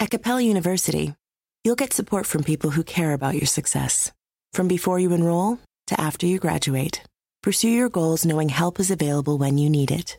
At 0.00 0.08
Capella 0.08 0.40
University, 0.40 1.14
you'll 1.62 1.76
get 1.76 1.92
support 1.92 2.24
from 2.24 2.42
people 2.42 2.70
who 2.70 2.82
care 2.82 3.12
about 3.12 3.34
your 3.34 3.44
success. 3.44 4.10
From 4.54 4.66
before 4.66 4.98
you 4.98 5.12
enroll 5.12 5.58
to 5.88 6.00
after 6.00 6.24
you 6.24 6.38
graduate, 6.38 7.02
pursue 7.42 7.68
your 7.68 7.90
goals 7.90 8.24
knowing 8.24 8.48
help 8.48 8.80
is 8.80 8.90
available 8.90 9.36
when 9.36 9.58
you 9.58 9.68
need 9.68 9.90
it. 9.90 10.16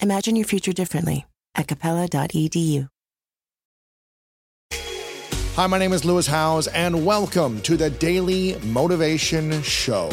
Imagine 0.00 0.34
your 0.34 0.46
future 0.46 0.72
differently 0.72 1.26
at 1.54 1.68
capella.edu. 1.68 2.88
Hi, 5.56 5.66
my 5.66 5.76
name 5.76 5.92
is 5.92 6.06
Lewis 6.06 6.26
Howes, 6.26 6.68
and 6.68 7.04
welcome 7.04 7.60
to 7.60 7.76
the 7.76 7.90
Daily 7.90 8.56
Motivation 8.64 9.60
Show. 9.60 10.08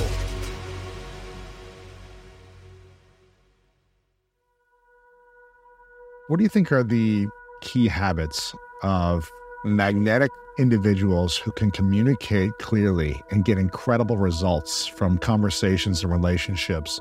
What 6.28 6.36
do 6.36 6.44
you 6.44 6.50
think 6.50 6.74
are 6.74 6.84
the 6.84 7.28
key 7.62 7.88
habits 7.88 8.54
of 8.84 9.32
magnetic 9.64 10.32
individuals 10.58 11.38
who 11.38 11.52
can 11.52 11.72
communicate 11.72 12.52
clearly 12.60 13.22
and 13.32 13.46
get 13.46 13.58
incredible 13.58 14.18
results 14.18 14.86
from 14.86 15.18
conversations 15.18 16.04
and 16.04 16.12
relationships? 16.12 17.00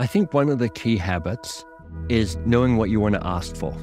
I 0.00 0.06
think 0.06 0.32
one 0.32 0.48
of 0.48 0.58
the 0.58 0.68
key 0.68 0.96
habits 0.96 1.64
is 2.08 2.36
knowing 2.46 2.76
what 2.76 2.90
you 2.90 2.98
want 2.98 3.14
to 3.14 3.26
ask 3.26 3.54
for. 3.54 3.76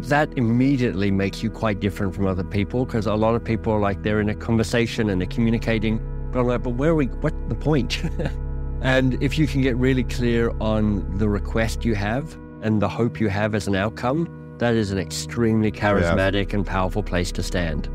That 0.00 0.28
immediately 0.36 1.10
makes 1.10 1.42
you 1.42 1.50
quite 1.50 1.80
different 1.80 2.14
from 2.14 2.26
other 2.26 2.44
people 2.44 2.84
because 2.84 3.06
a 3.06 3.14
lot 3.14 3.34
of 3.34 3.42
people 3.42 3.72
are 3.72 3.80
like 3.80 4.02
they're 4.02 4.20
in 4.20 4.28
a 4.28 4.34
conversation 4.34 5.08
and 5.08 5.20
they're 5.20 5.26
communicating, 5.26 5.98
but 6.30 6.40
I'm 6.40 6.46
like, 6.46 6.62
but 6.62 6.74
where 6.74 6.90
are 6.90 6.94
we? 6.94 7.06
What's 7.06 7.36
the 7.48 7.54
point? 7.54 8.02
and 8.82 9.20
if 9.22 9.38
you 9.38 9.46
can 9.46 9.62
get 9.62 9.76
really 9.76 10.04
clear 10.04 10.52
on 10.60 11.16
the 11.16 11.28
request 11.28 11.84
you 11.84 11.94
have 11.94 12.36
and 12.60 12.82
the 12.82 12.88
hope 12.88 13.18
you 13.18 13.28
have 13.28 13.54
as 13.54 13.66
an 13.66 13.74
outcome, 13.74 14.26
that 14.58 14.74
is 14.74 14.90
an 14.90 14.98
extremely 14.98 15.70
charismatic 15.70 16.50
yeah. 16.50 16.56
and 16.56 16.66
powerful 16.66 17.02
place 17.02 17.30
to 17.32 17.42
stand. 17.42 17.86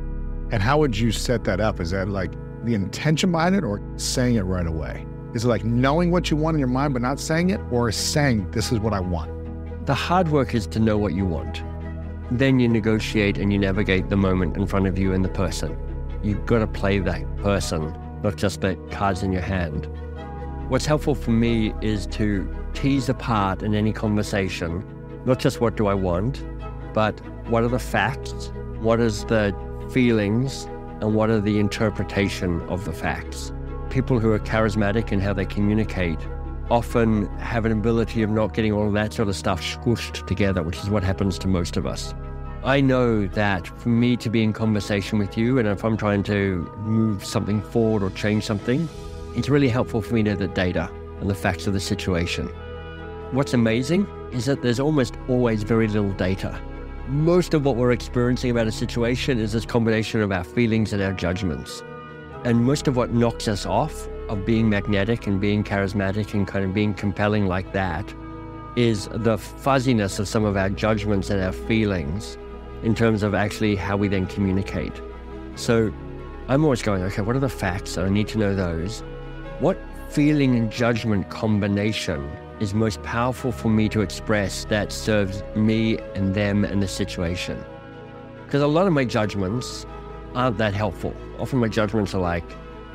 And 0.52 0.62
how 0.62 0.78
would 0.78 0.98
you 0.98 1.12
set 1.12 1.44
that 1.46 1.60
up? 1.60 1.80
Is 1.80 1.92
that 1.92 2.10
like 2.10 2.32
the 2.64 2.76
intention 2.76 3.32
behind 3.32 3.56
it 3.56 3.64
or 3.64 3.82
saying 3.96 4.36
it 4.36 4.42
right 4.42 4.68
away? 4.68 5.06
Is 5.34 5.46
it 5.46 5.48
like 5.48 5.64
knowing 5.64 6.12
what 6.12 6.30
you 6.30 6.38
want 6.38 6.56
in 6.56 6.60
your 6.60 6.68
mind 6.68 6.94
but 6.94 7.02
not 7.02 7.20
saying 7.20 7.50
it 7.50 7.60
or 7.72 7.92
saying 7.92 8.52
this 8.52 8.72
is 8.72 8.80
what 8.80 8.94
I 8.94 9.00
want? 9.00 9.32
The 9.88 9.96
hard 9.96 10.30
work 10.30 10.54
is 10.54 10.68
to 10.68 10.80
know 10.80 10.98
what 10.98 11.14
you 11.14 11.26
want. 11.26 11.64
Then 12.30 12.60
you 12.60 12.68
negotiate 12.68 13.38
and 13.38 13.52
you 13.52 13.58
navigate 13.58 14.10
the 14.10 14.18
moment 14.18 14.56
in 14.56 14.68
front 14.68 14.88
of 14.88 15.00
you 15.00 15.14
and 15.14 15.26
the 15.26 15.30
person. 15.30 15.78
You've 16.22 16.46
got 16.46 16.60
to 16.60 16.68
play 16.68 17.00
that 17.00 17.38
person, 17.38 17.96
not 18.22 18.36
just 18.36 18.62
the 18.62 18.76
cards 18.92 19.24
in 19.24 19.32
your 19.32 19.42
hand. 19.42 19.88
What's 20.70 20.86
helpful 20.86 21.16
for 21.16 21.32
me 21.32 21.74
is 21.82 22.06
to 22.08 22.48
tease 22.74 23.10
apart 23.10 23.64
in 23.64 23.74
any 23.74 23.92
conversation 23.92 24.86
not 25.26 25.40
just 25.40 25.62
what 25.62 25.78
do 25.78 25.88
I 25.88 25.94
want, 25.94 26.44
but 26.94 27.20
what 27.48 27.64
are 27.64 27.70
the 27.70 27.80
facts, 27.80 28.52
what 28.80 29.00
is 29.00 29.26
the 29.26 29.56
feelings, 29.92 30.66
and 31.02 31.16
what 31.16 31.30
are 31.30 31.42
the 31.42 31.60
interpretation 31.60 32.62
of 32.70 32.86
the 32.86 32.94
facts. 32.94 33.52
People 33.90 34.20
who 34.20 34.32
are 34.32 34.40
charismatic 34.40 35.12
in 35.12 35.20
how 35.20 35.34
they 35.34 35.46
communicate 35.46 36.20
often 36.70 37.28
have 37.38 37.66
an 37.66 37.72
ability 37.72 38.22
of 38.22 38.30
not 38.30 38.54
getting 38.54 38.72
all 38.72 38.88
of 38.88 38.94
that 38.94 39.14
sort 39.14 39.28
of 39.28 39.36
stuff 39.36 39.62
squished 39.62 40.26
together, 40.28 40.64
which 40.64 40.78
is 40.78 40.90
what 40.90 41.04
happens 41.04 41.38
to 41.40 41.48
most 41.48 41.76
of 41.76 41.86
us. 41.86 42.14
I 42.64 42.80
know 42.80 43.26
that 43.28 43.68
for 43.80 43.90
me 43.90 44.16
to 44.18 44.30
be 44.30 44.44
in 44.44 44.54
conversation 44.54 45.18
with 45.18 45.38
you, 45.38 45.58
and 45.58 45.68
if 45.68 45.84
I'm 45.84 45.98
trying 45.98 46.24
to 46.24 46.72
move 46.78 47.26
something 47.26 47.62
forward 47.62 48.04
or 48.04 48.12
change 48.12 48.46
something, 48.46 48.88
it's 49.36 49.50
really 49.50 49.68
helpful 49.68 50.02
for 50.02 50.14
me 50.14 50.24
to 50.24 50.30
know 50.30 50.36
the 50.36 50.48
data 50.48 50.90
and 51.20 51.30
the 51.30 51.36
facts 51.36 51.68
of 51.68 51.74
the 51.74 51.80
situation. 51.80 52.48
What's 53.32 53.54
amazing 53.54 54.08
is 54.32 54.46
that 54.46 54.62
there's 54.62 54.80
almost 54.80 55.16
always 55.28 55.64
very 55.64 55.88
little 55.88 56.12
data. 56.14 56.62
Most 57.08 57.54
of 57.54 57.66
what 57.66 57.78
we're 57.78 57.92
experiencing 57.92 58.52
about 58.52 58.68
a 58.68 58.72
situation 58.72 59.40
is 59.40 59.54
this 59.54 59.66
combination 59.66 60.22
of 60.22 60.32
our 60.32 60.44
feelings 60.44 60.94
and 60.94 61.02
our 61.02 61.12
judgments. 61.12 61.82
And 62.46 62.64
most 62.64 62.88
of 62.88 62.96
what 62.96 63.12
knocks 63.12 63.48
us 63.48 63.66
off 63.66 64.08
of 64.30 64.46
being 64.46 64.70
magnetic 64.70 65.26
and 65.28 65.42
being 65.42 65.64
charismatic 65.64 66.34
and 66.34 66.48
kind 66.48 66.64
of 66.64 66.74
being 66.74 66.94
compelling 66.94 67.48
like 67.48 67.74
that 67.74 68.14
is 68.76 69.10
the 69.12 69.38
fuzziness 69.38 70.20
of 70.20 70.28
some 70.28 70.46
of 70.46 70.56
our 70.56 70.70
judgments 70.70 71.30
and 71.32 71.42
our 71.42 71.52
feelings 71.52 72.38
in 72.84 72.96
terms 72.96 73.24
of 73.24 73.34
actually 73.34 73.76
how 73.76 73.98
we 73.98 74.08
then 74.08 74.28
communicate. 74.28 75.02
So 75.56 75.92
I'm 76.48 76.64
always 76.64 76.82
going, 76.82 77.02
okay, 77.04 77.22
what 77.22 77.36
are 77.36 77.40
the 77.40 77.50
facts? 77.50 77.98
I 77.98 78.10
need 78.10 78.28
to 78.30 78.38
know 78.38 78.56
those. 78.56 79.02
What 79.60 79.78
feeling 80.10 80.56
and 80.56 80.72
judgment 80.72 81.30
combination 81.30 82.30
is 82.62 82.76
most 82.76 83.02
powerful 83.02 83.52
for 83.52 83.70
me 83.70 83.90
to 83.90 84.02
express 84.02 84.66
that 84.66 84.92
serves 84.92 85.44
me 85.56 85.98
and 86.14 86.36
them 86.36 86.64
and 86.64 86.82
the 86.82 86.88
situation. 86.88 87.62
Because 88.46 88.62
a 88.62 88.68
lot 88.68 88.86
of 88.86 88.94
my 88.94 89.04
judgments 89.04 89.88
aren't 90.36 90.60
that 90.60 90.76
helpful. 90.76 91.16
Often 91.40 91.60
my 91.60 91.68
judgments 91.68 92.14
are 92.14 92.22
like, 92.22 92.44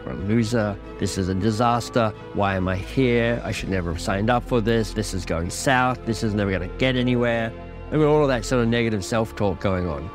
we're 0.04 0.12
a 0.12 0.14
loser, 0.14 0.78
this 1.00 1.18
is 1.18 1.28
a 1.28 1.34
disaster, 1.34 2.14
why 2.34 2.54
am 2.54 2.68
I 2.68 2.76
here? 2.76 3.42
I 3.44 3.50
should 3.50 3.68
never 3.68 3.92
have 3.92 4.00
signed 4.00 4.30
up 4.30 4.44
for 4.44 4.60
this, 4.60 4.92
this 4.92 5.12
is 5.12 5.26
going 5.26 5.50
south, 5.50 6.06
this 6.06 6.22
is 6.22 6.32
never 6.32 6.52
going 6.52 6.70
to 6.70 6.76
get 6.76 6.94
anywhere. 6.94 7.52
I 7.90 7.96
mean, 7.96 8.06
all 8.06 8.22
of 8.22 8.28
that 8.28 8.44
sort 8.44 8.62
of 8.62 8.68
negative 8.68 9.04
self 9.04 9.34
talk 9.34 9.60
going 9.60 9.88
on. 9.88 10.08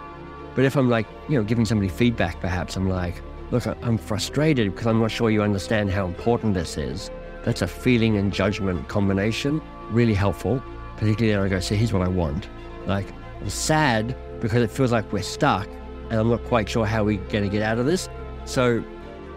But 0.55 0.63
if 0.63 0.77
I'm 0.77 0.89
like, 0.89 1.07
you 1.27 1.37
know, 1.37 1.43
giving 1.43 1.65
somebody 1.65 1.89
feedback, 1.89 2.39
perhaps 2.39 2.77
I'm 2.77 2.89
like, 2.89 3.21
look, 3.51 3.65
I'm 3.65 3.97
frustrated 3.97 4.71
because 4.71 4.87
I'm 4.87 5.01
not 5.01 5.11
sure 5.11 5.29
you 5.29 5.41
understand 5.43 5.91
how 5.91 6.05
important 6.05 6.53
this 6.53 6.77
is. 6.77 7.11
That's 7.43 7.61
a 7.61 7.67
feeling 7.67 8.17
and 8.17 8.31
judgment 8.31 8.87
combination, 8.87 9.61
really 9.89 10.13
helpful. 10.13 10.61
Particularly 10.97 11.35
when 11.35 11.45
I 11.45 11.49
go, 11.49 11.59
see, 11.59 11.75
here's 11.75 11.93
what 11.93 12.03
I 12.03 12.07
want. 12.07 12.47
Like, 12.85 13.07
I'm 13.39 13.49
sad 13.49 14.15
because 14.39 14.61
it 14.61 14.69
feels 14.69 14.91
like 14.91 15.11
we're 15.11 15.23
stuck 15.23 15.67
and 16.09 16.19
I'm 16.19 16.29
not 16.29 16.43
quite 16.43 16.69
sure 16.69 16.85
how 16.85 17.03
we're 17.03 17.17
going 17.29 17.43
to 17.43 17.49
get 17.49 17.61
out 17.61 17.79
of 17.79 17.85
this. 17.85 18.09
So, 18.45 18.81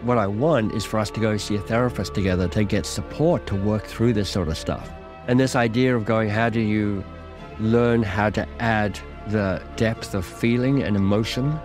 what 0.01 0.17
I 0.17 0.27
want 0.27 0.73
is 0.73 0.85
for 0.85 0.99
us 0.99 1.09
to 1.11 1.19
go 1.19 1.37
see 1.37 1.55
a 1.55 1.59
therapist 1.59 2.13
together 2.13 2.47
to 2.49 2.63
get 2.63 2.85
support 2.85 3.47
to 3.47 3.55
work 3.55 3.85
through 3.85 4.13
this 4.13 4.29
sort 4.29 4.49
of 4.49 4.57
stuff. 4.57 4.91
And 5.27 5.39
this 5.39 5.55
idea 5.55 5.95
of 5.95 6.05
going, 6.05 6.29
how 6.29 6.49
do 6.49 6.59
you 6.59 7.03
learn 7.59 8.03
how 8.03 8.29
to 8.31 8.47
add 8.59 8.99
the 9.27 9.63
depth 9.77 10.13
of 10.13 10.25
feeling 10.25 10.83
and 10.83 10.95
emotion 10.95 11.59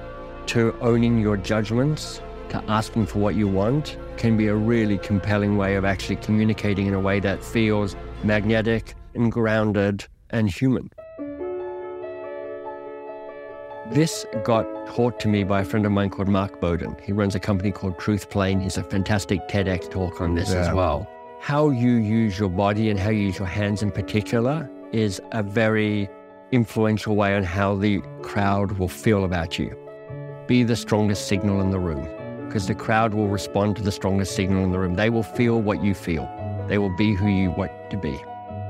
to 0.46 0.74
owning 0.80 1.18
your 1.18 1.36
judgments, 1.36 2.22
to 2.48 2.64
asking 2.68 3.06
for 3.06 3.18
what 3.18 3.34
you 3.34 3.46
want, 3.46 3.98
can 4.20 4.36
be 4.36 4.48
a 4.48 4.54
really 4.54 4.98
compelling 4.98 5.56
way 5.56 5.76
of 5.76 5.84
actually 5.86 6.16
communicating 6.16 6.86
in 6.86 6.92
a 6.92 7.00
way 7.00 7.20
that 7.20 7.42
feels 7.42 7.96
magnetic 8.22 8.94
and 9.14 9.32
grounded 9.32 10.04
and 10.28 10.50
human. 10.50 10.92
This 13.90 14.26
got 14.44 14.66
taught 14.88 15.18
to 15.20 15.28
me 15.28 15.42
by 15.42 15.62
a 15.62 15.64
friend 15.64 15.86
of 15.86 15.92
mine 15.92 16.10
called 16.10 16.28
Mark 16.28 16.60
Bowden. 16.60 16.96
He 17.02 17.12
runs 17.12 17.34
a 17.34 17.40
company 17.40 17.72
called 17.72 17.98
Truth 17.98 18.28
Plane. 18.28 18.60
He's 18.60 18.76
a 18.76 18.84
fantastic 18.84 19.48
TEDx 19.48 19.90
talk 19.90 20.20
on 20.20 20.34
this 20.34 20.50
yeah. 20.50 20.68
as 20.68 20.74
well. 20.74 21.08
How 21.40 21.70
you 21.70 21.92
use 21.92 22.38
your 22.38 22.50
body 22.50 22.90
and 22.90 23.00
how 23.00 23.08
you 23.08 23.22
use 23.22 23.38
your 23.38 23.48
hands 23.48 23.82
in 23.82 23.90
particular 23.90 24.70
is 24.92 25.18
a 25.32 25.42
very 25.42 26.10
influential 26.52 27.16
way 27.16 27.34
on 27.34 27.42
how 27.42 27.74
the 27.74 28.02
crowd 28.20 28.72
will 28.72 28.88
feel 28.88 29.24
about 29.24 29.58
you. 29.58 29.74
Be 30.46 30.62
the 30.62 30.76
strongest 30.76 31.26
signal 31.26 31.62
in 31.62 31.70
the 31.70 31.78
room 31.78 32.06
because 32.50 32.66
the 32.66 32.74
crowd 32.74 33.14
will 33.14 33.28
respond 33.28 33.76
to 33.76 33.82
the 33.82 33.92
strongest 33.92 34.34
signal 34.34 34.64
in 34.64 34.72
the 34.72 34.78
room. 34.80 34.94
They 34.94 35.08
will 35.08 35.22
feel 35.22 35.62
what 35.62 35.84
you 35.84 35.94
feel, 35.94 36.28
they 36.66 36.78
will 36.78 36.94
be 36.96 37.14
who 37.14 37.28
you 37.28 37.52
want 37.52 37.70
to 37.90 37.96
be. 37.96 38.20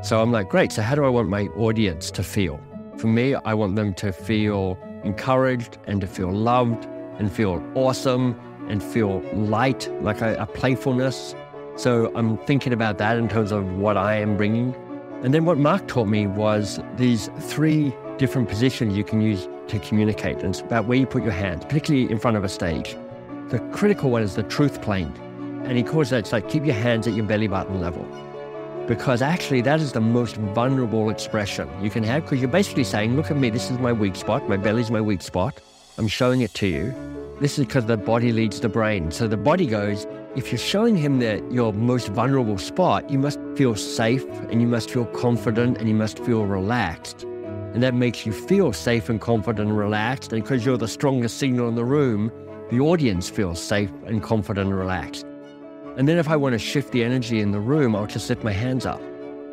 So 0.03 0.21
I'm 0.21 0.31
like, 0.31 0.51
great. 0.51 0.71
So, 0.71 0.83
how 0.83 0.95
do 0.95 1.05
I 1.05 1.09
want 1.09 1.31
my 1.31 1.47
audience 1.57 2.11
to 2.13 2.23
feel? 2.23 2.61
For 2.99 3.07
me, 3.07 3.35
I 3.35 3.55
want 3.55 3.77
them 3.77 3.95
to 3.95 4.13
feel 4.13 4.79
encouraged 5.03 5.79
and 5.87 6.03
to 6.03 6.07
feel 6.07 6.31
loved 6.31 6.85
and 7.19 7.33
feel 7.33 7.65
awesome 7.75 8.39
and 8.69 8.83
feel 8.83 9.21
light, 9.33 9.91
like 10.03 10.21
a, 10.21 10.35
a 10.37 10.47
playfulness. 10.47 11.35
So, 11.77 12.13
I'm 12.15 12.37
thinking 12.45 12.75
about 12.75 12.99
that 12.99 13.17
in 13.17 13.29
terms 13.29 13.51
of 13.51 13.65
what 13.79 13.97
I 13.97 14.17
am 14.17 14.37
bringing. 14.37 14.75
And 15.23 15.33
then 15.33 15.47
what 15.47 15.57
Mark 15.57 15.89
taught 15.89 16.09
me 16.09 16.27
was 16.27 16.81
these 16.97 17.31
three 17.41 17.95
different 18.19 18.49
positions 18.51 18.95
you 18.95 19.05
can 19.05 19.23
use 19.23 19.49
to 19.69 19.79
communicate. 19.79 20.37
And 20.37 20.51
it's 20.51 20.61
about 20.61 20.85
where 20.85 20.99
you 20.99 21.07
put 21.07 21.23
your 21.23 21.33
hands, 21.33 21.65
particularly 21.65 22.10
in 22.10 22.19
front 22.19 22.37
of 22.37 22.45
a 22.45 22.49
stage. 22.49 22.97
The 23.51 23.59
critical 23.73 24.11
one 24.11 24.23
is 24.23 24.37
the 24.37 24.45
truth 24.45 24.81
plane. 24.81 25.13
And 25.65 25.77
he 25.77 25.83
calls 25.83 26.11
that, 26.11 26.19
it's 26.19 26.33
like 26.33 26.49
keep 26.49 26.65
your 26.65 26.77
hands 26.77 27.09
at 27.09 27.15
your 27.15 27.27
belly 27.27 27.49
button 27.49 27.81
level. 27.81 28.07
Because 28.87 29.23
actually, 29.23 29.61
that 29.63 29.81
is 29.81 29.91
the 29.91 30.01
most 30.01 30.37
vulnerable 30.37 31.11
expression 31.11 31.69
you 31.83 31.91
can 31.91 32.05
have 32.05 32.23
because 32.23 32.41
you're 32.41 32.49
basically 32.49 32.85
saying, 32.85 33.17
look 33.17 33.29
at 33.29 33.37
me, 33.37 33.51
this 33.51 33.69
is 33.69 33.79
my 33.81 33.93
weak 33.93 34.15
spot, 34.15 34.49
my 34.49 34.57
belly's 34.57 34.93
my 34.93 35.01
weak 35.01 35.21
spot. 35.21 35.61
I'm 35.99 36.07
showing 36.07 36.43
it 36.43 36.55
to 36.55 36.69
you. 36.69 36.95
This 37.41 37.59
is 37.59 37.67
because 37.67 37.87
the 37.87 37.97
body 37.97 38.31
leads 38.31 38.61
the 38.61 38.69
brain. 38.69 39.11
So 39.11 39.27
the 39.27 39.37
body 39.37 39.67
goes, 39.67 40.07
if 40.37 40.53
you're 40.53 40.59
showing 40.59 40.97
him 40.97 41.19
that 41.19 41.51
your 41.51 41.73
most 41.73 42.07
vulnerable 42.11 42.57
spot, 42.57 43.11
you 43.11 43.19
must 43.19 43.41
feel 43.57 43.75
safe 43.75 44.25
and 44.51 44.63
you 44.63 44.69
must 44.69 44.93
feel 44.93 45.07
confident 45.07 45.79
and 45.79 45.89
you 45.89 45.95
must 45.97 46.21
feel 46.21 46.47
relaxed. 46.47 47.25
And 47.25 47.83
that 47.83 47.95
makes 47.95 48.25
you 48.25 48.33
feel 48.33 48.73
safe 48.73 49.09
and 49.09 49.21
confident 49.21 49.71
and 49.71 49.77
relaxed. 49.77 50.33
And 50.33 50.41
because 50.41 50.65
you're 50.65 50.79
the 50.79 50.87
strongest 50.87 51.39
signal 51.39 51.69
in 51.69 51.75
the 51.75 51.85
room, 51.85 52.31
the 52.71 52.81
audience 52.81 53.28
feels 53.28 53.61
safe 53.61 53.91
and 54.07 54.22
confident 54.22 54.69
and 54.69 54.78
relaxed. 54.78 55.27
And 55.97 56.09
then 56.09 56.19
if 56.19 56.28
I 56.28 56.37
want 56.37 56.53
to 56.53 56.59
shift 56.59 56.93
the 56.93 57.03
energy 57.03 57.41
in 57.41 57.51
the 57.51 57.61
room, 57.61 57.97
I'll 57.97 58.07
just 58.07 58.28
lift 58.28 58.45
my 58.45 58.53
hands 58.53 58.87
up. 58.87 59.03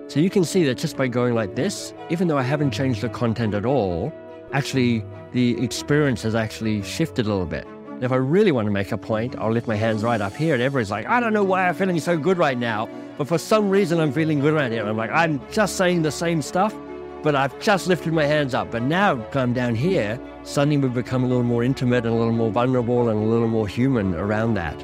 So 0.07 0.19
you 0.19 0.29
can 0.29 0.45
see 0.45 0.63
that 0.65 0.75
just 0.75 0.95
by 0.95 1.07
going 1.07 1.33
like 1.33 1.55
this, 1.55 1.93
even 2.09 2.27
though 2.27 2.37
I 2.37 2.43
haven't 2.43 2.71
changed 2.71 3.01
the 3.01 3.09
content 3.09 3.53
at 3.53 3.65
all, 3.65 4.13
actually 4.53 5.03
the 5.33 5.61
experience 5.61 6.21
has 6.21 6.35
actually 6.35 6.83
shifted 6.83 7.25
a 7.25 7.29
little 7.29 7.45
bit. 7.45 7.67
If 7.99 8.11
I 8.11 8.15
really 8.15 8.51
want 8.51 8.67
to 8.67 8.71
make 8.71 8.91
a 8.91 8.97
point, 8.97 9.35
I'll 9.37 9.51
lift 9.51 9.67
my 9.67 9.75
hands 9.75 10.03
right 10.03 10.21
up 10.21 10.33
here, 10.33 10.53
and 10.53 10.61
everybody's 10.61 10.91
like, 10.91 11.07
I 11.07 11.19
don't 11.19 11.33
know 11.33 11.43
why 11.43 11.67
I'm 11.67 11.73
feeling 11.73 11.99
so 11.99 12.15
good 12.15 12.37
right 12.37 12.57
now, 12.57 12.87
but 13.17 13.27
for 13.27 13.39
some 13.39 13.71
reason 13.71 13.99
I'm 13.99 14.11
feeling 14.11 14.39
good 14.39 14.53
right 14.53 14.71
here. 14.71 14.85
I'm 14.85 14.95
like, 14.95 15.09
I'm 15.09 15.41
just 15.51 15.75
saying 15.75 16.03
the 16.03 16.11
same 16.11 16.43
stuff, 16.43 16.75
but 17.23 17.35
I've 17.35 17.59
just 17.59 17.87
lifted 17.87 18.13
my 18.13 18.25
hands 18.25 18.53
up. 18.53 18.71
But 18.71 18.83
now 18.83 19.17
come 19.31 19.53
down 19.53 19.75
here, 19.75 20.19
suddenly 20.43 20.77
we've 20.77 20.93
become 20.93 21.23
a 21.23 21.27
little 21.27 21.43
more 21.43 21.63
intimate 21.63 22.05
and 22.05 22.13
a 22.13 22.17
little 22.17 22.33
more 22.33 22.51
vulnerable 22.51 23.09
and 23.09 23.19
a 23.19 23.25
little 23.25 23.47
more 23.47 23.67
human 23.67 24.15
around 24.15 24.53
that. 24.55 24.83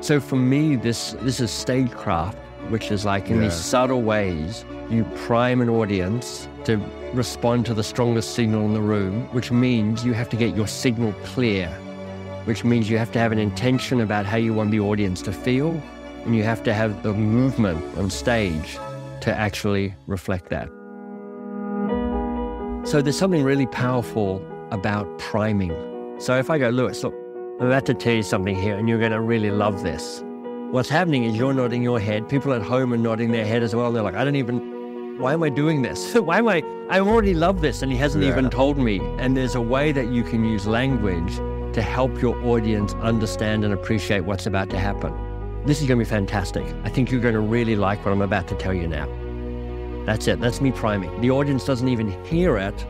So 0.00 0.20
for 0.20 0.36
me, 0.36 0.76
this 0.76 1.12
this 1.20 1.40
is 1.40 1.50
stagecraft, 1.50 2.38
which 2.70 2.90
is 2.90 3.04
like 3.04 3.28
in 3.28 3.36
Yeah. 3.36 3.42
these 3.42 3.54
subtle 3.54 4.02
ways, 4.02 4.64
you 4.88 5.04
prime 5.26 5.60
an 5.60 5.68
audience 5.68 6.48
to 6.64 6.80
respond 7.14 7.66
to 7.66 7.74
the 7.74 7.82
strongest 7.82 8.34
signal 8.34 8.64
in 8.64 8.72
the 8.72 8.80
room, 8.80 9.28
which 9.32 9.50
means 9.52 10.04
you 10.04 10.14
have 10.14 10.28
to 10.30 10.36
get 10.36 10.56
your 10.56 10.66
signal 10.66 11.12
clear, 11.24 11.68
which 12.44 12.64
means 12.64 12.88
you 12.88 12.98
have 12.98 13.12
to 13.12 13.18
have 13.18 13.32
an 13.32 13.38
intention 13.38 14.00
about 14.00 14.24
how 14.26 14.36
you 14.36 14.54
want 14.54 14.70
the 14.70 14.80
audience 14.80 15.20
to 15.22 15.32
feel, 15.32 15.80
and 16.24 16.34
you 16.34 16.42
have 16.42 16.62
to 16.64 16.72
have 16.72 17.02
the 17.02 17.12
movement 17.12 17.82
on 17.98 18.10
stage 18.10 18.78
to 19.20 19.34
actually 19.34 19.94
reflect 20.06 20.48
that. 20.50 20.68
So 22.84 23.02
there's 23.02 23.18
something 23.18 23.42
really 23.44 23.66
powerful 23.66 24.42
about 24.70 25.06
priming. 25.18 25.72
So 26.18 26.36
if 26.38 26.50
I 26.50 26.58
go, 26.58 26.70
Lewis, 26.70 27.02
look, 27.04 27.14
I'm 27.60 27.66
about 27.66 27.84
to 27.86 27.94
tell 27.94 28.14
you 28.14 28.22
something 28.22 28.56
here, 28.56 28.76
and 28.76 28.88
you're 28.88 28.98
going 28.98 29.12
to 29.12 29.20
really 29.20 29.50
love 29.50 29.82
this. 29.82 30.22
What's 30.70 30.88
happening 30.88 31.24
is 31.24 31.36
you're 31.36 31.52
nodding 31.52 31.82
your 31.82 32.00
head. 32.00 32.28
People 32.28 32.52
at 32.54 32.62
home 32.62 32.92
are 32.92 32.96
nodding 32.96 33.32
their 33.32 33.44
head 33.44 33.62
as 33.62 33.74
well. 33.74 33.92
They're 33.92 34.02
like, 34.02 34.14
I 34.14 34.24
don't 34.24 34.36
even, 34.36 35.18
why 35.18 35.34
am 35.34 35.42
I 35.42 35.50
doing 35.50 35.82
this? 35.82 36.14
why 36.14 36.38
am 36.38 36.48
I, 36.48 36.62
I 36.88 37.00
already 37.00 37.34
love 37.34 37.60
this, 37.60 37.82
and 37.82 37.92
he 37.92 37.98
hasn't 37.98 38.24
Yeah. 38.24 38.30
even 38.30 38.48
told 38.50 38.78
me. 38.78 38.98
And 39.18 39.36
there's 39.36 39.54
a 39.56 39.60
way 39.60 39.92
that 39.92 40.08
you 40.08 40.22
can 40.22 40.44
use 40.44 40.66
language 40.66 41.36
to 41.74 41.82
help 41.82 42.20
your 42.22 42.36
audience 42.46 42.94
understand 42.94 43.64
and 43.64 43.74
appreciate 43.74 44.20
what's 44.24 44.46
about 44.46 44.70
to 44.70 44.78
happen. 44.78 45.12
This 45.66 45.82
is 45.82 45.86
going 45.86 45.98
to 45.98 46.04
be 46.04 46.08
fantastic. 46.08 46.64
I 46.84 46.88
think 46.88 47.10
you're 47.10 47.20
going 47.20 47.34
to 47.34 47.40
really 47.40 47.76
like 47.76 48.04
what 48.04 48.12
I'm 48.12 48.22
about 48.22 48.48
to 48.48 48.54
tell 48.56 48.72
you 48.74 48.88
now. 48.88 49.06
That's 50.06 50.26
it. 50.28 50.40
That's 50.40 50.60
me 50.60 50.72
priming. 50.72 51.20
The 51.20 51.30
audience 51.30 51.64
doesn't 51.64 51.88
even 51.88 52.10
hear 52.24 52.56
it, 52.56 52.86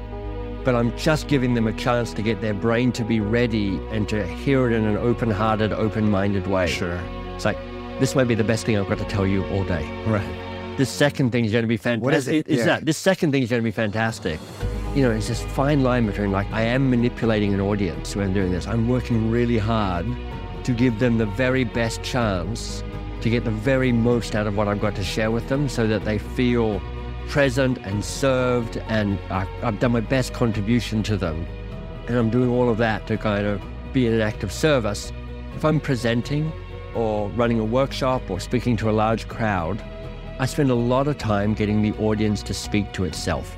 but 0.64 0.74
I'm 0.74 0.96
just 0.96 1.28
giving 1.28 1.54
them 1.54 1.66
a 1.66 1.72
chance 1.72 2.12
to 2.14 2.22
get 2.22 2.40
their 2.40 2.54
brain 2.54 2.92
to 2.92 3.04
be 3.04 3.20
ready 3.20 3.78
and 3.90 4.08
to 4.08 4.26
hear 4.26 4.70
it 4.70 4.74
in 4.74 4.84
an 4.84 4.96
open 4.96 5.30
hearted, 5.30 5.72
open 5.72 6.10
minded 6.10 6.46
way. 6.46 6.66
Sure. 6.66 7.00
It's 7.34 7.44
like, 7.44 7.58
this 7.98 8.14
might 8.14 8.28
be 8.28 8.34
the 8.34 8.44
best 8.44 8.64
thing 8.66 8.78
I've 8.78 8.88
got 8.88 8.98
to 8.98 9.04
tell 9.04 9.26
you 9.26 9.44
all 9.46 9.64
day. 9.64 9.86
Right. 10.06 10.76
This 10.76 10.88
second 10.88 11.32
thing 11.32 11.44
is 11.44 11.52
going 11.52 11.64
to 11.64 11.68
be 11.68 11.76
fantastic. 11.76 12.04
What 12.04 12.14
is 12.14 12.28
it? 12.28 12.48
Is 12.48 12.60
Yeah. 12.60 12.64
that 12.66 12.86
this 12.86 12.96
second 12.96 13.32
thing 13.32 13.42
is 13.42 13.50
going 13.50 13.60
to 13.60 13.64
be 13.64 13.70
fantastic? 13.70 14.38
You 14.94 15.02
know, 15.02 15.10
it's 15.10 15.28
this 15.28 15.42
fine 15.42 15.82
line 15.82 16.06
between 16.06 16.32
like 16.32 16.50
I 16.52 16.62
am 16.62 16.88
manipulating 16.90 17.52
an 17.52 17.60
audience 17.60 18.16
when 18.16 18.26
I'm 18.28 18.32
doing 18.32 18.50
this. 18.50 18.66
I'm 18.66 18.88
working 18.88 19.30
really 19.30 19.58
hard 19.58 20.06
to 20.64 20.72
give 20.72 20.98
them 20.98 21.18
the 21.18 21.26
very 21.26 21.64
best 21.64 22.02
chance 22.02 22.82
to 23.20 23.28
get 23.30 23.44
the 23.44 23.50
very 23.50 23.92
most 23.92 24.34
out 24.34 24.46
of 24.46 24.56
what 24.56 24.68
I've 24.68 24.80
got 24.80 24.94
to 24.96 25.04
share 25.04 25.30
with 25.30 25.48
them, 25.48 25.68
so 25.68 25.86
that 25.86 26.04
they 26.04 26.18
feel 26.18 26.80
present 27.28 27.78
and 27.78 28.04
served, 28.04 28.76
and 28.88 29.18
I, 29.30 29.46
I've 29.62 29.78
done 29.78 29.92
my 29.92 30.00
best 30.00 30.32
contribution 30.32 31.02
to 31.04 31.16
them. 31.16 31.46
And 32.08 32.16
I'm 32.16 32.30
doing 32.30 32.50
all 32.50 32.68
of 32.68 32.78
that 32.78 33.06
to 33.06 33.16
kind 33.16 33.46
of 33.46 33.62
be 33.92 34.06
an 34.06 34.20
act 34.20 34.42
of 34.42 34.52
service. 34.52 35.12
If 35.54 35.64
I'm 35.64 35.80
presenting 35.80 36.52
or 36.94 37.28
running 37.30 37.60
a 37.60 37.64
workshop 37.64 38.28
or 38.30 38.40
speaking 38.40 38.76
to 38.78 38.90
a 38.90 38.92
large 38.92 39.28
crowd, 39.28 39.82
I 40.38 40.46
spend 40.46 40.70
a 40.70 40.74
lot 40.74 41.06
of 41.06 41.18
time 41.18 41.54
getting 41.54 41.82
the 41.82 41.92
audience 41.98 42.42
to 42.44 42.54
speak 42.54 42.92
to 42.94 43.04
itself. 43.04 43.56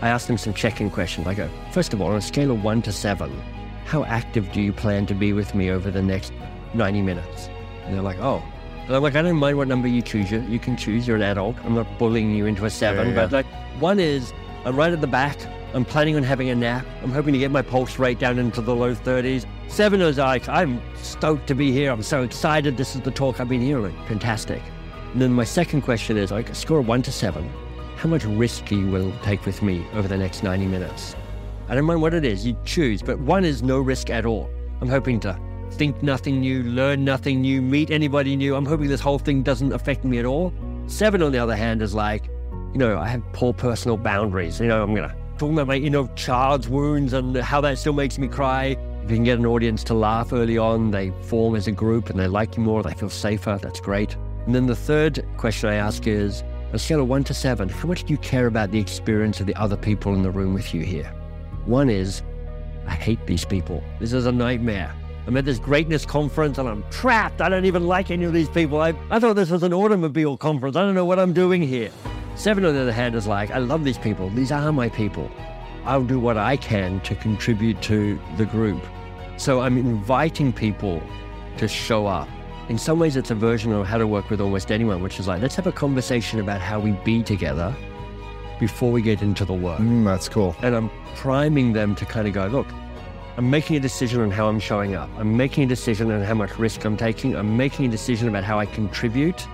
I 0.00 0.08
ask 0.08 0.26
them 0.26 0.38
some 0.38 0.54
check 0.54 0.80
in 0.80 0.90
questions. 0.90 1.26
I 1.26 1.34
go, 1.34 1.44
uh, 1.44 1.70
first 1.70 1.92
of 1.92 2.00
all, 2.00 2.08
on 2.08 2.16
a 2.16 2.20
scale 2.20 2.50
of 2.52 2.62
one 2.62 2.82
to 2.82 2.92
seven, 2.92 3.30
how 3.84 4.04
active 4.04 4.50
do 4.52 4.60
you 4.60 4.72
plan 4.72 5.06
to 5.06 5.14
be 5.14 5.32
with 5.32 5.54
me 5.54 5.70
over 5.70 5.90
the 5.90 6.02
next 6.02 6.32
90 6.74 7.02
minutes? 7.02 7.48
And 7.84 7.94
they're 7.94 8.02
like, 8.02 8.18
oh. 8.20 8.42
And 8.88 8.96
I'm 8.96 9.02
like, 9.02 9.16
I 9.16 9.20
don't 9.22 9.36
mind 9.36 9.58
what 9.58 9.68
number 9.68 9.86
you 9.86 10.00
choose. 10.00 10.30
You, 10.30 10.40
you 10.48 10.58
can 10.58 10.74
choose. 10.74 11.06
You're 11.06 11.16
an 11.16 11.22
adult. 11.22 11.56
I'm 11.62 11.74
not 11.74 11.98
bullying 11.98 12.34
you 12.34 12.46
into 12.46 12.64
a 12.64 12.70
seven. 12.70 13.08
Yeah, 13.08 13.14
But 13.14 13.32
like, 13.32 13.46
one 13.78 14.00
is, 14.00 14.32
I'm 14.64 14.76
right 14.76 14.90
at 14.90 15.02
the 15.02 15.06
back. 15.06 15.38
I'm 15.74 15.84
planning 15.84 16.16
on 16.16 16.22
having 16.22 16.48
a 16.48 16.54
nap. 16.54 16.86
I'm 17.02 17.12
hoping 17.12 17.34
to 17.34 17.38
get 17.38 17.50
my 17.50 17.60
pulse 17.60 17.98
rate 17.98 18.18
down 18.18 18.38
into 18.38 18.62
the 18.62 18.74
low 18.74 18.94
30s. 18.94 19.44
Seven 19.68 20.00
is 20.00 20.16
like, 20.16 20.48
I'm 20.48 20.80
stoked 21.02 21.46
to 21.48 21.54
be 21.54 21.70
here. 21.70 21.92
I'm 21.92 22.02
so 22.02 22.22
excited. 22.22 22.78
This 22.78 22.94
is 22.94 23.02
the 23.02 23.10
talk 23.10 23.40
I've 23.40 23.48
been 23.50 23.60
hearing. 23.60 23.94
Fantastic. 24.06 24.62
And 25.12 25.20
then 25.20 25.34
my 25.34 25.44
second 25.44 25.82
question 25.82 26.16
is 26.16 26.30
like, 26.30 26.54
score 26.54 26.80
one 26.80 27.02
to 27.02 27.12
seven. 27.12 27.46
How 27.96 28.08
much 28.08 28.24
risk 28.24 28.70
you 28.70 28.86
will 28.86 29.12
take 29.22 29.44
with 29.44 29.60
me 29.60 29.84
over 29.92 30.08
the 30.08 30.16
next 30.16 30.42
90 30.42 30.64
minutes? 30.64 31.14
I 31.68 31.74
don't 31.74 31.84
mind 31.84 32.00
what 32.00 32.14
it 32.14 32.24
is, 32.24 32.46
you 32.46 32.56
choose, 32.64 33.02
but 33.02 33.18
one 33.18 33.44
is 33.44 33.62
no 33.62 33.80
risk 33.80 34.08
at 34.08 34.24
all. 34.24 34.48
I'm 34.80 34.88
hoping 34.88 35.20
to 35.20 35.38
think 35.70 36.02
nothing 36.02 36.40
new, 36.40 36.62
learn 36.62 37.04
nothing 37.04 37.40
new, 37.40 37.62
meet 37.62 37.90
anybody 37.90 38.36
new. 38.36 38.54
I'm 38.56 38.66
hoping 38.66 38.88
this 38.88 39.00
whole 39.00 39.18
thing 39.18 39.42
doesn't 39.42 39.72
affect 39.72 40.04
me 40.04 40.18
at 40.18 40.24
all. 40.24 40.52
Seven, 40.86 41.22
on 41.22 41.32
the 41.32 41.38
other 41.38 41.56
hand, 41.56 41.82
is 41.82 41.94
like, 41.94 42.26
you 42.72 42.78
know, 42.78 42.98
I 42.98 43.08
have 43.08 43.22
poor 43.32 43.52
personal 43.52 43.96
boundaries. 43.96 44.60
You 44.60 44.66
know, 44.66 44.82
I'm 44.82 44.94
going 44.94 45.08
to 45.08 45.14
talk 45.38 45.52
about 45.52 45.66
my 45.66 45.76
inner 45.76 46.06
child's 46.14 46.68
wounds 46.68 47.12
and 47.12 47.36
how 47.36 47.60
that 47.60 47.78
still 47.78 47.92
makes 47.92 48.18
me 48.18 48.28
cry. 48.28 48.76
If 49.04 49.10
you 49.10 49.16
can 49.16 49.24
get 49.24 49.38
an 49.38 49.46
audience 49.46 49.84
to 49.84 49.94
laugh 49.94 50.32
early 50.32 50.58
on, 50.58 50.90
they 50.90 51.12
form 51.22 51.54
as 51.54 51.66
a 51.66 51.72
group 51.72 52.10
and 52.10 52.18
they 52.18 52.26
like 52.26 52.56
you 52.56 52.62
more, 52.62 52.82
they 52.82 52.94
feel 52.94 53.08
safer. 53.08 53.58
That's 53.62 53.80
great. 53.80 54.16
And 54.46 54.54
then 54.54 54.66
the 54.66 54.76
third 54.76 55.24
question 55.36 55.68
I 55.70 55.74
ask 55.74 56.06
is, 56.06 56.42
a 56.72 56.78
scale 56.78 57.00
of 57.00 57.08
one 57.08 57.24
to 57.24 57.32
seven, 57.32 57.68
how 57.68 57.88
much 57.88 58.04
do 58.04 58.12
you 58.12 58.18
care 58.18 58.46
about 58.46 58.70
the 58.70 58.78
experience 58.78 59.40
of 59.40 59.46
the 59.46 59.54
other 59.54 59.76
people 59.76 60.14
in 60.14 60.22
the 60.22 60.30
room 60.30 60.52
with 60.52 60.74
you 60.74 60.82
here? 60.82 61.10
One 61.64 61.88
is, 61.88 62.22
I 62.86 62.92
hate 62.92 63.26
these 63.26 63.44
people. 63.44 63.82
This 64.00 64.12
is 64.12 64.26
a 64.26 64.32
nightmare. 64.32 64.94
I'm 65.28 65.36
at 65.36 65.44
this 65.44 65.58
greatness 65.58 66.06
conference 66.06 66.56
and 66.56 66.66
I'm 66.66 66.82
trapped. 66.88 67.42
I 67.42 67.50
don't 67.50 67.66
even 67.66 67.86
like 67.86 68.10
any 68.10 68.24
of 68.24 68.32
these 68.32 68.48
people. 68.48 68.80
I, 68.80 68.94
I 69.10 69.20
thought 69.20 69.36
this 69.36 69.50
was 69.50 69.62
an 69.62 69.74
automobile 69.74 70.38
conference. 70.38 70.74
I 70.74 70.80
don't 70.80 70.94
know 70.94 71.04
what 71.04 71.18
I'm 71.18 71.34
doing 71.34 71.60
here. 71.60 71.90
Seven, 72.34 72.64
on 72.64 72.74
the 72.74 72.80
other 72.80 72.92
hand, 72.92 73.14
is 73.14 73.26
like, 73.26 73.50
I 73.50 73.58
love 73.58 73.84
these 73.84 73.98
people. 73.98 74.30
These 74.30 74.50
are 74.52 74.72
my 74.72 74.88
people. 74.88 75.30
I'll 75.84 76.02
do 76.02 76.18
what 76.18 76.38
I 76.38 76.56
can 76.56 77.00
to 77.00 77.14
contribute 77.14 77.82
to 77.82 78.18
the 78.38 78.46
group. 78.46 78.82
So 79.36 79.60
I'm 79.60 79.76
inviting 79.76 80.50
people 80.50 81.02
to 81.58 81.68
show 81.68 82.06
up. 82.06 82.26
In 82.70 82.78
some 82.78 82.98
ways, 82.98 83.14
it's 83.14 83.30
a 83.30 83.34
version 83.34 83.70
of 83.74 83.86
how 83.86 83.98
to 83.98 84.06
work 84.06 84.30
with 84.30 84.40
almost 84.40 84.72
anyone, 84.72 85.02
which 85.02 85.20
is 85.20 85.28
like, 85.28 85.42
let's 85.42 85.56
have 85.56 85.66
a 85.66 85.72
conversation 85.72 86.40
about 86.40 86.62
how 86.62 86.80
we 86.80 86.92
be 87.04 87.22
together 87.22 87.76
before 88.58 88.90
we 88.90 89.02
get 89.02 89.20
into 89.20 89.44
the 89.44 89.52
work 89.52 89.78
Mm, 89.78 90.06
that's 90.06 90.26
cool. 90.26 90.56
and 90.62 90.74
I'm 90.74 90.90
priming 91.16 91.74
them 91.74 91.94
to 91.96 92.06
kind 92.06 92.26
of 92.26 92.32
go, 92.32 92.46
look, 92.46 92.66
I'm 93.38 93.50
making 93.50 93.76
a 93.76 93.80
decision 93.80 94.20
on 94.20 94.32
how 94.32 94.48
I'm 94.48 94.58
showing 94.58 94.96
up. 94.96 95.08
I'm 95.16 95.36
making 95.36 95.62
a 95.62 95.66
decision 95.68 96.10
on 96.10 96.24
how 96.24 96.34
much 96.34 96.58
risk 96.58 96.84
I'm 96.84 96.96
taking. 96.96 97.36
I'm 97.36 97.56
making 97.56 97.86
a 97.86 97.88
decision 97.88 98.26
about 98.26 98.42
how 98.42 98.58
I 98.58 98.66
contribute 98.66 99.46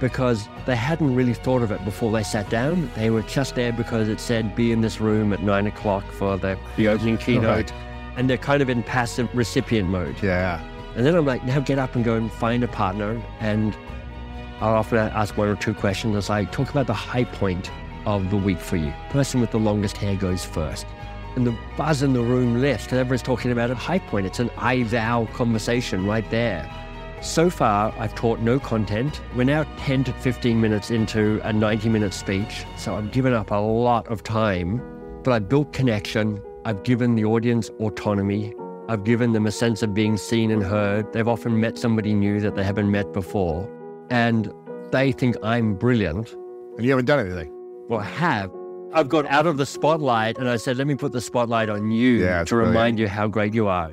because 0.00 0.48
they 0.66 0.74
hadn't 0.74 1.14
really 1.14 1.34
thought 1.34 1.62
of 1.62 1.70
it 1.70 1.84
before 1.84 2.10
they 2.10 2.24
sat 2.24 2.50
down. 2.50 2.90
They 2.96 3.10
were 3.10 3.22
just 3.22 3.54
there 3.54 3.72
because 3.72 4.08
it 4.08 4.18
said 4.18 4.56
be 4.56 4.72
in 4.72 4.80
this 4.80 5.00
room 5.00 5.32
at 5.32 5.40
nine 5.40 5.68
o'clock 5.68 6.04
for 6.10 6.36
the, 6.36 6.58
the 6.76 6.88
opening 6.88 7.16
keynote. 7.16 7.70
Right. 7.70 7.72
And 8.16 8.28
they're 8.28 8.38
kind 8.38 8.60
of 8.60 8.68
in 8.68 8.82
passive 8.82 9.28
recipient 9.32 9.88
mode. 9.88 10.20
Yeah. 10.20 10.60
And 10.96 11.06
then 11.06 11.14
I'm 11.14 11.24
like, 11.24 11.44
now 11.44 11.60
get 11.60 11.78
up 11.78 11.94
and 11.94 12.04
go 12.04 12.16
and 12.16 12.32
find 12.32 12.64
a 12.64 12.68
partner. 12.68 13.22
And 13.38 13.72
I'll 14.58 14.74
often 14.74 14.98
ask 14.98 15.36
one 15.36 15.46
or 15.46 15.54
two 15.54 15.74
questions. 15.74 16.16
It's 16.16 16.28
like, 16.28 16.50
talk 16.50 16.70
about 16.70 16.88
the 16.88 16.92
high 16.92 17.22
point 17.22 17.70
of 18.04 18.30
the 18.30 18.36
week 18.36 18.58
for 18.58 18.74
you. 18.74 18.92
Person 19.10 19.40
with 19.40 19.52
the 19.52 19.60
longest 19.60 19.96
hair 19.96 20.16
goes 20.16 20.44
first. 20.44 20.86
And 21.36 21.46
the 21.46 21.56
buzz 21.76 22.02
in 22.02 22.12
the 22.12 22.22
room 22.22 22.60
lifts 22.60 22.88
and 22.88 22.98
everyone's 22.98 23.22
talking 23.22 23.50
about 23.50 23.70
a 23.70 23.74
high 23.74 23.98
point. 23.98 24.26
It's 24.26 24.40
an 24.40 24.50
I 24.56 24.82
thou 24.84 25.26
conversation 25.34 26.06
right 26.06 26.28
there. 26.30 26.68
So 27.20 27.50
far, 27.50 27.92
I've 27.98 28.14
taught 28.14 28.40
no 28.40 28.60
content. 28.60 29.20
We're 29.34 29.44
now 29.44 29.64
10 29.78 30.04
to 30.04 30.12
15 30.12 30.60
minutes 30.60 30.90
into 30.90 31.40
a 31.42 31.52
90 31.52 31.88
minute 31.88 32.14
speech. 32.14 32.64
So 32.76 32.94
I've 32.94 33.10
given 33.10 33.32
up 33.32 33.50
a 33.50 33.56
lot 33.56 34.06
of 34.08 34.22
time, 34.22 34.80
but 35.24 35.32
I've 35.32 35.48
built 35.48 35.72
connection. 35.72 36.40
I've 36.64 36.84
given 36.84 37.16
the 37.16 37.24
audience 37.24 37.70
autonomy. 37.80 38.54
I've 38.88 39.04
given 39.04 39.32
them 39.32 39.46
a 39.46 39.52
sense 39.52 39.82
of 39.82 39.94
being 39.94 40.16
seen 40.16 40.50
and 40.50 40.62
heard. 40.62 41.12
They've 41.12 41.28
often 41.28 41.60
met 41.60 41.76
somebody 41.76 42.14
new 42.14 42.40
that 42.40 42.54
they 42.54 42.64
haven't 42.64 42.90
met 42.90 43.12
before. 43.12 43.68
And 44.10 44.52
they 44.92 45.12
think 45.12 45.36
I'm 45.42 45.74
brilliant. 45.74 46.32
And 46.76 46.84
you 46.84 46.90
haven't 46.90 47.06
done 47.06 47.18
anything. 47.18 47.52
Well, 47.88 48.00
I 48.00 48.04
have. 48.04 48.50
I've 48.92 49.08
got 49.08 49.26
out 49.26 49.46
of 49.46 49.56
the 49.58 49.66
spotlight 49.66 50.38
and 50.38 50.48
I 50.48 50.56
said, 50.56 50.76
let 50.78 50.86
me 50.86 50.94
put 50.94 51.12
the 51.12 51.20
spotlight 51.20 51.68
on 51.68 51.90
you 51.90 52.24
Yeah, 52.24 52.44
to 52.44 52.54
brilliant. 52.54 52.74
remind 52.74 52.98
you 52.98 53.06
how 53.08 53.28
great 53.28 53.52
you 53.54 53.68
are. 53.68 53.92